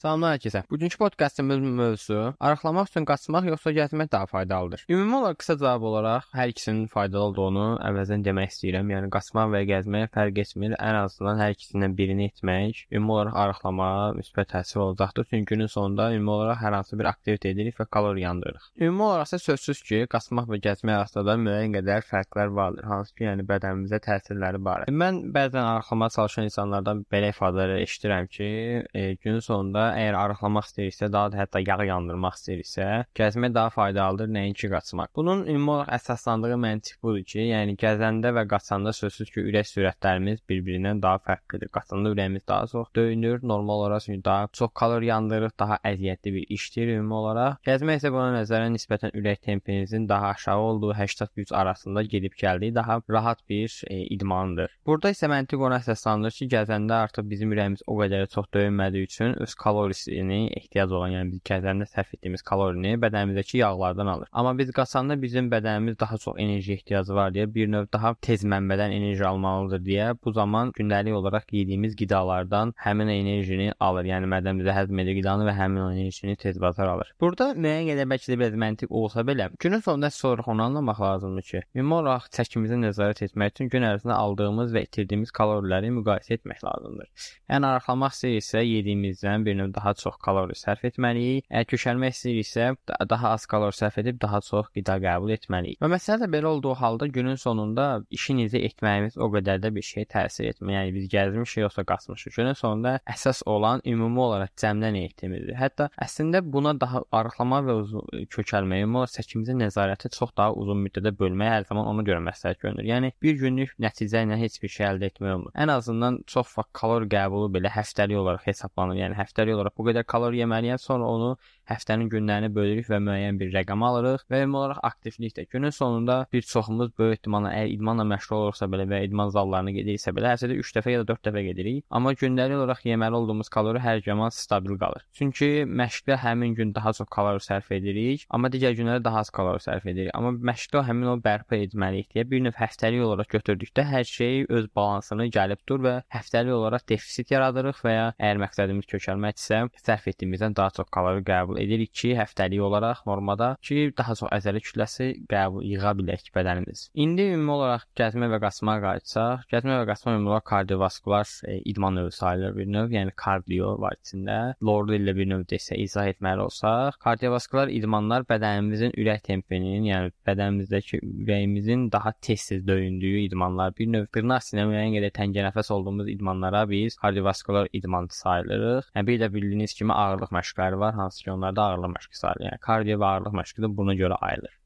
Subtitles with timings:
[0.00, 0.60] Salamlar hər kəsə.
[0.72, 4.84] Bugünkü podkastımızın mövzusu arıqlamaq üçün qaçmaq yoxsa gəzmək daha faydalıdır?
[4.88, 8.92] Ümumi olaraq qısa cavab olaraq hər ikisinin faydalı olduğunu əvvəldən demək istəyirəm.
[8.94, 10.76] Yəni qaçmaq və gəzmək fərq etmir.
[10.80, 15.26] Ən azından hər ikisindən birini etmək ümumi olaraq arıqlamağa müsbət təsir olacaqdır.
[15.34, 18.70] Çünki günün sonunda ümumi olaraq hər hansı bir aktivitet edirik və kalori yandırırıq.
[18.80, 22.88] Ümumi olaraq isə sözsüz ki, qaçmaq və gəzmək arasında müəyyən qədər fərqlər vardır.
[22.94, 24.96] Hansı ki, yəni bədənimizə təsirləri barədə.
[25.04, 28.50] Mən bəzən arıqlamağa çalışan insanlardan belə ifadələr eşidirəm ki,
[28.94, 34.30] e, günün sonunda əgər arıqlamaq istəyirsə, daha da hətta yağ yandırmaq istəyirsə, gəzmək daha faydalıdır
[34.36, 35.12] nəinki qaçmaq.
[35.16, 40.42] Bunun ümumi olaraq əsaslandığı məntiq budur ki, yəni gəzəndə və qaçanda sözsüz ki, ürək sürətlərimiz
[40.48, 41.70] bir-birindən daha fərqlidir.
[41.74, 46.54] Qaçanda ürəyimiz daha çox döyünür, normal olaraq çünki daha çox kalori yandırır, daha əziyyətli bir
[46.56, 47.58] işdir ümumi olaraq.
[47.66, 53.00] Gəzmək isə buna nəzərən nisbətən ürək tempinizin daha aşağı olduğu 80-100 arasında gedib gəldiyi daha
[53.10, 54.70] rahat bir e, idmandır.
[54.86, 59.34] Burada isə məntiq ona əsaslanır ki, gəzəndə artıq bizim ürəyimiz o qədər çox döyünmədiyi üçün
[59.42, 64.28] öz kalori kalorisini ehtiyac olan, yəni biz gəzəndə sərf etdiyimiz kalorini bədənimizdəki yağlardan alır.
[64.32, 68.44] Amma biz qaçanda bizim bədənimiz daha çox enerji ehtiyacı var deyə bir növ daha tez
[68.44, 74.04] mənbədən enerji almalıdır deyə bu zaman gündəlik olaraq yediyimiz qidalardan həmin enerjini alır.
[74.12, 77.14] Yəni bədənimizdə həzm edir qidanı və həmin enerjini tez bazar alır.
[77.20, 81.48] Burada müəyyən qədər bəlkə də biraz məntiq olsa belə, günün sonunda sonra onu anlamaq lazımdır
[81.52, 86.64] ki, ümumi olaraq çəkimizi nəzarət etmək üçün gün ərzində aldığımız və itirdiyimiz kaloriləri müqayisə etmək
[86.66, 87.10] lazımdır.
[87.50, 91.46] Yəni arıqlamaq istəyirsə yediyimizdən bir növ daha çox kalori sərf etməliyik.
[91.50, 92.68] Əgər kökəlmək istəyiriksə,
[93.10, 95.80] daha az kalori sərf edib daha çox qida qəbul etməliyik.
[95.82, 100.06] Və məsələ də belə olduğu halda günün sonunda işinizi etməyimiz o qədər də bir şey
[100.10, 100.76] təsir etmir.
[100.78, 102.36] Yəni biz gəzmişik yoxsa qaçmışıq.
[102.36, 105.56] Günün sonunda əsas olan ümumi olaraq cəmdən etimizdir.
[105.58, 110.82] Hətta əslində buna daha arıqlama və uzun kökəlmə, ümumi olaraq çəkimizin nəzarəti çox daha uzun
[110.86, 112.86] müddətdə bölməyə hər zaman ona görə məsləhət görünür.
[112.88, 115.54] Yəni bir günlük nəticə ilə heç bir şey əldə etmək olmur.
[115.54, 119.00] Ən azından çox vaxt kalori qəbulu belə həftəlik olaraq hesablanır.
[119.00, 121.30] Yəni həftəlik olaraq bu qədər kalori yeməliyəm, sonra onu
[121.70, 126.26] həftənin günlərini bölürük və müəyyən bir rəqəm alırıq və ümumi olaraq aktivlik də günün sonunda
[126.32, 130.56] bir çoxumuz böyük ehtimalla əgər idmanla məşğul olursa belə və idman zallarına gediriksə belə həftədə
[130.62, 131.84] 3 dəfə ya da 4 dəfə gedirik.
[131.90, 135.04] Amma gündəlik olaraq yeməli olduğumuz kalori hər zaman stabil qalır.
[135.12, 139.60] Çünki məşqdə həmin gün daha çox kalori sərf edirik, amma digər günlərdə daha az kalori
[139.60, 140.10] sərf edirik.
[140.16, 144.70] Amma məşqdə həmin o bərpa etməliyik deyə bir növ həftəlik olaraq götürdükdə hər şey öz
[144.76, 150.56] balansını gəlib dur və həftəlik olaraq defisit yaradırıq və ya əgər məqsədimiz kökəlməkdirsə, sərf etdiyimizdən
[150.56, 155.64] daha çox kalori qəbul edirik ki, həftəlik olaraq normada ki, daha çox əzələ kütləsi qəbul
[155.66, 156.88] yığa bilək bədənimiz.
[156.94, 161.96] İndi ümumi olaraq gəzmə və qaçmağa qayıtsaq, gəzmə və qaçma ümumi olaraq kardiovaskular e, idman
[161.96, 164.38] növü sayılır bir növ, yəni kardio var içində.
[164.66, 171.02] Lordu ilə bir növ desə izah etməli olsaq, kardiovaskular idmanlar bədənimizin ürək tempinin, yəni bədənimizdəki
[171.02, 176.96] ürəyimizin daha tez-tez döyündüyü idmanlar, bir növ dırnaq sinə müəyyən qədər təngənəfəs olduğumuz idmanlara biz
[177.00, 178.90] kardiovaskular idman sayılırıq.
[178.96, 182.46] Yəni bir də bildiyiniz kimi ağırlıq məşqləri var, hansı ki onlarda ağırlıq məşqi sayılır.
[182.46, 184.59] Yəni kardio və ağırlıq məşqi də buna görə ayrılır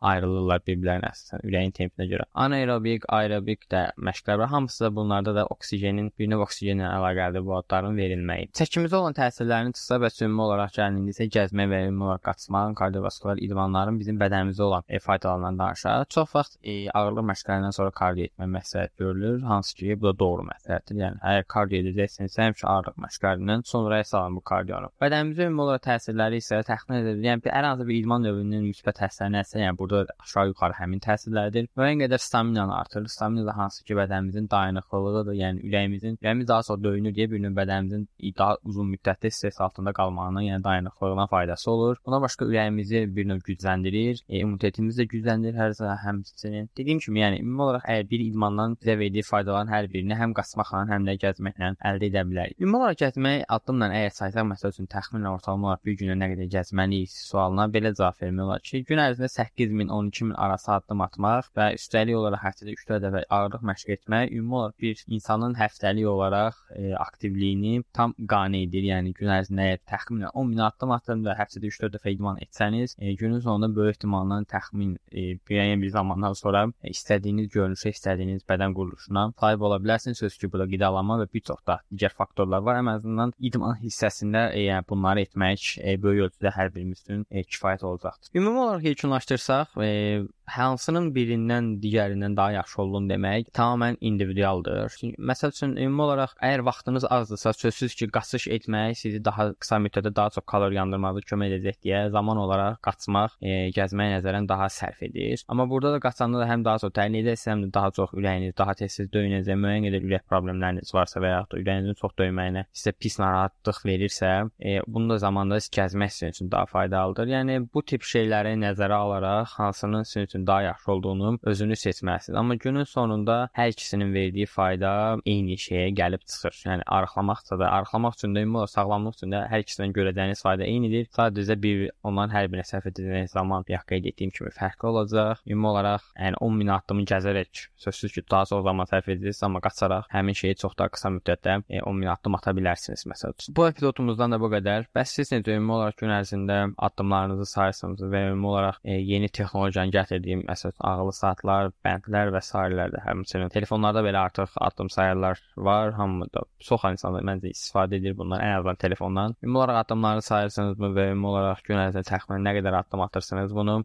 [0.00, 2.26] ayrılırlar bir-birlərinə əsasən ürəyin tempinə görə.
[2.44, 4.46] Anaerobik, aerobik də məşqlər.
[4.50, 8.48] Hamısı da bunlarda da oksigenin, bir növ oksigenlə əlaqəli bu adların verilməyi.
[8.56, 13.40] Çəkimizə olan təsirlərini qısa və ümumi olaraq gəlindi isə gəzmə və ümumi olaraq qaçmaq, kardiovaskular
[13.44, 16.06] idmanların bizim bədənimizdə olan e, faydalarından danışaq.
[16.16, 20.46] Çox vaxt e, ağırlıq məşqlərindən sonra kardio etmək məsləhət görülür, hansı ki, bu da doğru
[20.48, 21.00] məsləhətdir.
[21.04, 24.92] Yəni əgər kardio edəcəksinizsə, həmişə ağırlıq məşqlərindən sonra salın bu kardionu.
[25.02, 27.22] Bədənimizə ümumi olaraq təsirləri isə təxmin edilir.
[27.30, 31.68] Yəni hər hansı bir idman növünün müsbət təsirləri nəsə, yəni burada aşağı-yuxarı həmin təsirlərdir.
[31.78, 33.08] Müəyyən qədər staminanı artırır.
[33.14, 35.36] Stamina da hansı ki, bədənimizin dayanıqlılığıdır.
[35.40, 38.06] Yəni ürəyimizin, ürəyimiz daha çox döyünür deyə bir növ bədənimizin
[38.38, 41.96] daha uzun müddətli stress altında qalmağına, yəni dayanıqlılığına faydası olur.
[42.06, 46.68] Buna başqa ürəyimizi bir növ gücləndirir, e, immunitetimizi də gücləndirir hər zaman həmçinin.
[46.78, 50.84] Dediyim kimi, yəni ümumi olaraq əgər bir idmandan bizə verdiyi faydaların hər birini həm qaçmaqla,
[50.92, 52.58] həm də gəzməklə əldə edə bilərik.
[52.60, 56.50] Ümumi olaraq gəzmək addımla əgər saysaq məsəl üçün təxminən ortalama olaraq bir günə nə qədər
[56.56, 61.70] gəzməliyik sualına belə cavab vermək olar ki, gün ərzində 8000 12000 arası addım atmaq və
[61.78, 66.94] üstəlik olaraq həftədə 3-4 dəfə ağırlıq məşq etmək ümumi olaraq bir insanın həftəlik olaraq e,
[66.94, 68.90] aktivliyini tam qane edir.
[68.90, 73.14] Yəni gün ərzində təxminən 10 min addım atın və həftədə 3-4 dəfə idman etsəniz, e,
[73.14, 78.74] günün sonunda böyük ehtimalla təxmin e, müəyyən bir zamandan sonra e, istədiyiniz görünüşə, istədiyiniz bədən
[78.76, 80.18] quruluşuna sahib ola bilərsiniz.
[80.20, 82.80] Söz ki, bu da qidalanma və bir çox da digər faktorlar var.
[82.80, 87.44] Ən azından idman hissəsində e, yəni bunları etmək e, böyük ölçüdə hər birimiz üçün e,
[87.44, 88.32] kifayət olacaqdır.
[88.34, 94.92] Ümumi olaraq yekunlaşdırsaq, olaraq e, hansının birindən digərindən daha yaxşı olduğunu demək tamamilə individualdır.
[94.98, 99.78] Çünki məsəl üçün ümumi olaraq əgər vaxtınız azdırsa, sözsüz ki, qaçış etmək sizi daha qısa
[99.78, 104.66] müddətdə daha çox kalori yandırmağınıza kömək edəcək deyə zaman olaraq qaçmaq, e, gəzmək nəzərən daha
[104.66, 105.44] sərf edir.
[105.48, 108.56] Amma burada da qaçanda da həm daha çox təhlil edəcəksiniz, həm də daha çox ürəyiniz
[108.58, 112.92] daha tez-tez döyünəcək, müəyyən qədər ürək problemləriniz varsa və ya da ürəyinizin çox döyməyinə sizə
[112.98, 117.30] pis narahatlıq verirsə, e, bunu da zamanda siz gəzmək sizin üçün daha faydalıdır.
[117.36, 122.38] Yəni bu tip şeyləri nəzərə alaraq hansının sizin üçün daha yaxşı olduğunu özünüz seçməlisiniz.
[122.38, 124.92] Amma günün sonunda hər ikisinin verdiyi fayda
[125.26, 126.56] eyni şeyə gəlib çıxır.
[126.66, 130.64] Yəni arıqlamaqsa da, arıqlamaq üçün də, ümumi olaraq sağlamlıq üçün də hər ikisindən görəcəyiniz fayda
[130.64, 131.08] eynidir.
[131.16, 135.42] Sadəcə bir onların hər birinə sərf edəcəyiniz zaman bir qeyd etdiyim kimi fərqli olacaq.
[135.46, 139.62] Ümumi olaraq, yəni 10 min addımı gəzərək sözsüz ki, daha çox zaman sərf edəcəksiniz, amma
[139.64, 143.56] qaçaraq həmin şeyi çox daha qısa müddətdə e, 10 min addım ata bilərsiniz məsəl üçün.
[143.56, 144.88] Bu epizodumuzdan da bu qədər.
[144.96, 149.92] Bəs siz necə ümumi olaraq gün ərzində addımlarınızı sayırsınız və ümumi olaraq e, yeni texnologiyanın
[149.96, 155.42] gətirdiyim məsəl üçün ağıllı saatlar, bəndlər və sairələr də həmçinin telefonlarda belə artıq addım sayarlar
[155.56, 155.92] var.
[155.98, 159.36] Hamıda çox insanlar məncə istifadə edir bundan, ən azından telefondan.
[159.42, 163.80] Ümumi olaraq addımları sayırsınızmı və ümumi olaraq gün ərzində təxminən nə qədər addım atırsınız bunu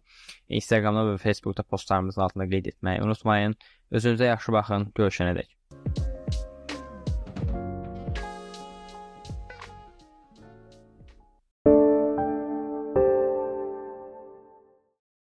[0.59, 3.57] Instagramda və Facebookda postlarımızın altında qeyd etməyi unutmayın.
[3.91, 4.91] Özünüzə yaxşı baxın.
[4.99, 5.55] Görüşənədək.